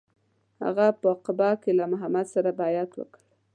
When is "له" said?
1.79-1.85